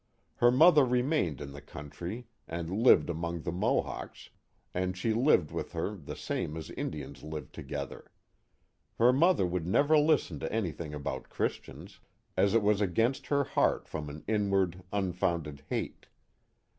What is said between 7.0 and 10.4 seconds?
live together. Her mother would never listen